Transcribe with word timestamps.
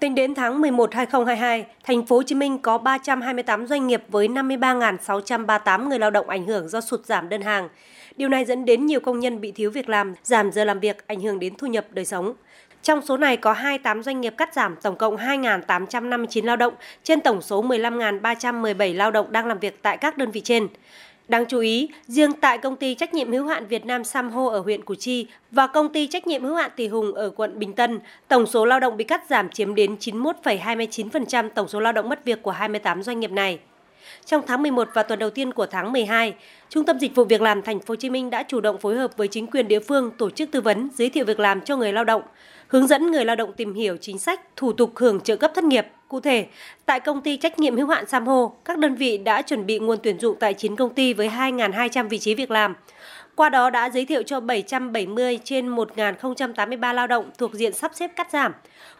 Tính 0.00 0.14
đến 0.14 0.34
tháng 0.34 0.60
11 0.60 0.94
2022, 0.94 1.66
thành 1.84 2.06
phố 2.06 2.16
Hồ 2.16 2.22
Chí 2.22 2.34
Minh 2.34 2.58
có 2.58 2.78
328 2.78 3.66
doanh 3.66 3.86
nghiệp 3.86 4.02
với 4.08 4.28
53.638 4.28 5.88
người 5.88 5.98
lao 5.98 6.10
động 6.10 6.28
ảnh 6.28 6.46
hưởng 6.46 6.68
do 6.68 6.80
sụt 6.80 7.06
giảm 7.06 7.28
đơn 7.28 7.42
hàng. 7.42 7.68
Điều 8.16 8.28
này 8.28 8.44
dẫn 8.44 8.64
đến 8.64 8.86
nhiều 8.86 9.00
công 9.00 9.20
nhân 9.20 9.40
bị 9.40 9.52
thiếu 9.52 9.70
việc 9.70 9.88
làm, 9.88 10.14
giảm 10.24 10.52
giờ 10.52 10.64
làm 10.64 10.80
việc, 10.80 11.06
ảnh 11.06 11.20
hưởng 11.20 11.38
đến 11.38 11.54
thu 11.58 11.66
nhập 11.66 11.86
đời 11.90 12.04
sống. 12.04 12.34
Trong 12.82 13.02
số 13.02 13.16
này 13.16 13.36
có 13.36 13.52
28 13.52 14.02
doanh 14.02 14.20
nghiệp 14.20 14.34
cắt 14.36 14.54
giảm 14.54 14.76
tổng 14.82 14.96
cộng 14.96 15.16
2.859 15.16 16.44
lao 16.44 16.56
động 16.56 16.74
trên 17.04 17.20
tổng 17.20 17.42
số 17.42 17.62
15.317 17.62 18.96
lao 18.96 19.10
động 19.10 19.32
đang 19.32 19.46
làm 19.46 19.58
việc 19.58 19.82
tại 19.82 19.96
các 19.96 20.18
đơn 20.18 20.30
vị 20.30 20.40
trên. 20.40 20.68
Đáng 21.30 21.44
chú 21.48 21.58
ý, 21.58 21.88
riêng 22.06 22.32
tại 22.32 22.58
công 22.58 22.76
ty 22.76 22.94
trách 22.94 23.14
nhiệm 23.14 23.32
hữu 23.32 23.46
hạn 23.46 23.66
Việt 23.66 23.86
Nam 23.86 24.04
Samho 24.04 24.48
ở 24.48 24.60
huyện 24.60 24.84
Củ 24.84 24.94
Chi 24.94 25.26
và 25.50 25.66
công 25.66 25.92
ty 25.92 26.06
trách 26.06 26.26
nhiệm 26.26 26.44
hữu 26.44 26.54
hạn 26.54 26.70
Tỷ 26.76 26.88
Hùng 26.88 27.14
ở 27.14 27.30
quận 27.30 27.58
Bình 27.58 27.72
Tân, 27.72 28.00
tổng 28.28 28.46
số 28.46 28.64
lao 28.64 28.80
động 28.80 28.96
bị 28.96 29.04
cắt 29.04 29.22
giảm 29.30 29.48
chiếm 29.48 29.74
đến 29.74 29.96
91,29% 30.00 31.48
tổng 31.54 31.68
số 31.68 31.80
lao 31.80 31.92
động 31.92 32.08
mất 32.08 32.24
việc 32.24 32.42
của 32.42 32.50
28 32.50 33.02
doanh 33.02 33.20
nghiệp 33.20 33.30
này. 33.30 33.58
Trong 34.24 34.42
tháng 34.46 34.62
11 34.62 34.88
và 34.94 35.02
tuần 35.02 35.18
đầu 35.18 35.30
tiên 35.30 35.52
của 35.52 35.66
tháng 35.66 35.92
12, 35.92 36.34
Trung 36.68 36.84
tâm 36.84 36.98
Dịch 36.98 37.14
vụ 37.14 37.24
Việc 37.24 37.42
làm 37.42 37.62
Thành 37.62 37.80
phố 37.80 37.92
Hồ 37.92 37.96
Chí 37.96 38.10
Minh 38.10 38.30
đã 38.30 38.42
chủ 38.42 38.60
động 38.60 38.78
phối 38.78 38.96
hợp 38.96 39.16
với 39.16 39.28
chính 39.28 39.46
quyền 39.46 39.68
địa 39.68 39.80
phương 39.80 40.10
tổ 40.18 40.30
chức 40.30 40.50
tư 40.50 40.60
vấn, 40.60 40.88
giới 40.94 41.10
thiệu 41.10 41.24
việc 41.24 41.40
làm 41.40 41.60
cho 41.60 41.76
người 41.76 41.92
lao 41.92 42.04
động, 42.04 42.22
hướng 42.68 42.86
dẫn 42.86 43.10
người 43.10 43.24
lao 43.24 43.36
động 43.36 43.52
tìm 43.52 43.74
hiểu 43.74 43.96
chính 44.00 44.18
sách, 44.18 44.56
thủ 44.56 44.72
tục 44.72 44.92
hưởng 44.96 45.20
trợ 45.20 45.36
cấp 45.36 45.52
thất 45.54 45.64
nghiệp. 45.64 45.86
Cụ 46.10 46.20
thể, 46.20 46.46
tại 46.86 47.00
công 47.00 47.20
ty 47.20 47.36
trách 47.36 47.58
nhiệm 47.58 47.76
hữu 47.76 47.86
hạn 47.86 48.06
Sam 48.06 48.26
Hồ, 48.26 48.52
các 48.64 48.78
đơn 48.78 48.94
vị 48.94 49.18
đã 49.18 49.42
chuẩn 49.42 49.66
bị 49.66 49.78
nguồn 49.78 49.98
tuyển 50.02 50.18
dụng 50.18 50.36
tại 50.40 50.54
9 50.54 50.76
công 50.76 50.94
ty 50.94 51.12
với 51.12 51.28
2.200 51.28 52.08
vị 52.08 52.18
trí 52.18 52.34
việc 52.34 52.50
làm. 52.50 52.74
Qua 53.34 53.48
đó 53.48 53.70
đã 53.70 53.90
giới 53.90 54.04
thiệu 54.04 54.22
cho 54.22 54.40
770 54.40 55.38
trên 55.44 55.74
1.083 55.74 56.94
lao 56.94 57.06
động 57.06 57.30
thuộc 57.38 57.54
diện 57.54 57.72
sắp 57.72 57.90
xếp 57.94 58.10
cắt 58.16 58.30
giảm. 58.30 58.52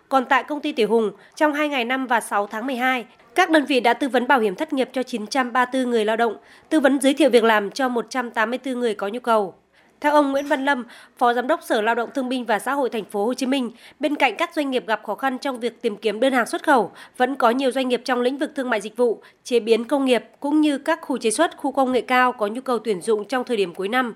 Còn 0.09 0.25
tại 0.25 0.45
công 0.45 0.61
ty 0.61 0.73
Tiểu 0.73 0.89
Hùng, 0.89 1.11
trong 1.37 1.55
2 1.55 1.69
ngày 1.69 1.85
5 1.85 2.07
và 2.07 2.21
6 2.21 2.47
tháng 2.47 2.67
12, 2.67 3.05
các 3.35 3.51
đơn 3.51 3.65
vị 3.65 3.81
đã 3.81 3.95
tư 3.95 4.09
vấn 4.09 4.29
bảo 4.29 4.41
hiểm 4.41 4.55
thất 4.55 4.73
nghiệp 4.73 4.89
cho 4.93 5.03
934 5.03 5.91
người 5.91 6.05
lao 6.05 6.17
động, 6.17 6.37
tư 6.69 6.81
vấn 6.81 7.01
giới 7.01 7.15
thiệu 7.15 7.31
việc 7.31 7.45
làm 7.45 7.71
cho 7.71 7.89
184 7.89 8.81
người 8.81 8.95
có 8.95 9.09
nhu 9.09 9.21
cầu. 9.21 9.55
Theo 10.01 10.13
ông 10.13 10.33
Nguyễn 10.33 10.47
Văn 10.47 10.65
Lâm, 10.65 10.85
Phó 11.19 11.35
Giám 11.35 11.47
đốc 11.47 11.63
Sở 11.63 11.81
Lao 11.81 11.95
động 11.95 12.11
Thương 12.15 12.29
binh 12.29 12.45
và 12.45 12.59
Xã 12.59 12.73
hội 12.73 12.91
Thành 12.91 13.05
phố 13.05 13.27
Hồ 13.27 13.35
Chí 13.35 13.47
Minh, 13.47 13.71
bên 14.01 14.17
cạnh 14.17 14.37
các 14.37 14.55
doanh 14.55 14.71
nghiệp 14.71 14.87
gặp 14.87 15.01
khó 15.05 15.15
khăn 15.15 15.39
trong 15.39 15.61
việc 15.61 15.83
tìm 15.83 15.97
kiếm 15.97 16.21
đơn 16.21 16.33
hàng 16.33 16.47
xuất 16.47 16.63
khẩu, 16.63 16.93
vẫn 17.17 17.37
có 17.37 17.51
nhiều 17.51 17.71
doanh 17.71 17.89
nghiệp 17.89 18.03
trong 18.05 18.21
lĩnh 18.21 18.39
vực 18.39 18.53
thương 18.57 18.71
mại 18.71 18.81
dịch 18.81 18.97
vụ, 18.97 19.23
chế 19.45 19.61
biến 19.61 19.85
công 19.85 20.05
nghiệp 20.05 20.25
cũng 20.41 20.61
như 20.61 20.79
các 20.79 20.99
khu 21.03 21.19
chế 21.19 21.31
xuất, 21.31 21.57
khu 21.57 21.73
công 21.73 21.93
nghệ 21.93 22.01
cao 22.01 22.33
có 22.33 22.47
nhu 22.47 22.61
cầu 22.61 22.79
tuyển 22.79 23.01
dụng 23.01 23.25
trong 23.25 23.45
thời 23.45 23.57
điểm 23.57 23.75
cuối 23.75 23.89
năm. 23.89 24.15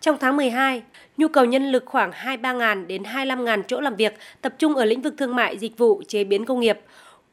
Trong 0.00 0.16
tháng 0.20 0.36
12, 0.36 0.82
nhu 1.16 1.28
cầu 1.28 1.44
nhân 1.44 1.72
lực 1.72 1.82
khoảng 1.86 2.10
23.000 2.10 2.86
đến 2.86 3.02
25.000 3.02 3.62
chỗ 3.62 3.80
làm 3.80 3.96
việc 3.96 4.14
tập 4.42 4.54
trung 4.58 4.74
ở 4.74 4.84
lĩnh 4.84 5.02
vực 5.02 5.14
thương 5.18 5.36
mại, 5.36 5.58
dịch 5.58 5.78
vụ, 5.78 6.02
chế 6.08 6.24
biến 6.24 6.44
công 6.44 6.60
nghiệp. 6.60 6.80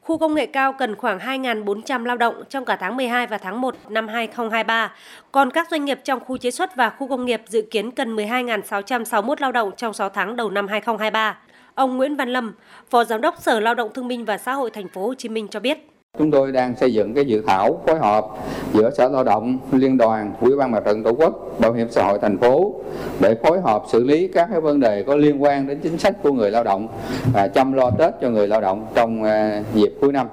Khu 0.08 0.18
công 0.18 0.34
nghệ 0.34 0.46
cao 0.46 0.72
cần 0.72 0.96
khoảng 0.96 1.18
2.400 1.18 2.04
lao 2.04 2.16
động 2.16 2.42
trong 2.48 2.64
cả 2.64 2.76
tháng 2.76 2.96
12 2.96 3.26
và 3.26 3.38
tháng 3.38 3.60
1 3.60 3.74
năm 3.88 4.08
2023. 4.08 4.92
Còn 5.32 5.50
các 5.50 5.68
doanh 5.70 5.84
nghiệp 5.84 6.00
trong 6.04 6.20
khu 6.20 6.36
chế 6.36 6.50
xuất 6.50 6.76
và 6.76 6.90
khu 6.90 7.08
công 7.08 7.24
nghiệp 7.24 7.42
dự 7.48 7.62
kiến 7.70 7.90
cần 7.90 8.16
12.661 8.16 9.34
lao 9.38 9.52
động 9.52 9.70
trong 9.76 9.92
6 9.92 10.08
tháng 10.08 10.36
đầu 10.36 10.50
năm 10.50 10.68
2023. 10.68 11.38
Ông 11.74 11.96
Nguyễn 11.96 12.16
Văn 12.16 12.28
Lâm, 12.28 12.54
Phó 12.90 13.04
Giám 13.04 13.20
đốc 13.20 13.34
Sở 13.40 13.60
Lao 13.60 13.74
động 13.74 13.90
Thương 13.94 14.08
binh 14.08 14.24
và 14.24 14.38
Xã 14.38 14.52
hội 14.52 14.70
Thành 14.70 14.88
phố 14.88 15.06
Hồ 15.06 15.14
Chí 15.14 15.28
Minh 15.28 15.48
cho 15.48 15.60
biết. 15.60 15.97
Chúng 16.18 16.30
tôi 16.30 16.52
đang 16.52 16.76
xây 16.76 16.92
dựng 16.92 17.14
cái 17.14 17.24
dự 17.24 17.42
thảo 17.46 17.80
phối 17.86 17.98
hợp 17.98 18.26
giữa 18.72 18.90
Sở 18.90 19.08
Lao 19.08 19.24
động, 19.24 19.58
Liên 19.72 19.98
đoàn, 19.98 20.32
Ủy 20.40 20.56
ban 20.56 20.70
Mặt 20.70 20.82
trận 20.84 21.02
Tổ 21.02 21.12
quốc, 21.12 21.60
Bảo 21.60 21.72
hiểm 21.72 21.88
xã 21.90 22.04
hội 22.04 22.18
thành 22.22 22.38
phố 22.38 22.74
để 23.20 23.34
phối 23.42 23.60
hợp 23.60 23.82
xử 23.92 24.04
lý 24.04 24.28
các 24.28 24.48
cái 24.50 24.60
vấn 24.60 24.80
đề 24.80 25.02
có 25.02 25.16
liên 25.16 25.42
quan 25.42 25.66
đến 25.66 25.78
chính 25.82 25.98
sách 25.98 26.22
của 26.22 26.32
người 26.32 26.50
lao 26.50 26.64
động 26.64 26.88
và 27.32 27.48
chăm 27.48 27.72
lo 27.72 27.90
Tết 27.90 28.14
cho 28.20 28.30
người 28.30 28.48
lao 28.48 28.60
động 28.60 28.86
trong 28.94 29.22
à, 29.22 29.62
dịp 29.74 29.92
cuối 30.00 30.12
năm. 30.12 30.26